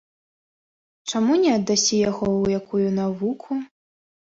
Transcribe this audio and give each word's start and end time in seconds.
Чаму 1.11 1.33
не 1.43 1.51
аддасі 1.57 1.95
яго 2.09 2.25
ў 2.41 2.63
якую 2.63 2.87
навуку? 2.99 3.51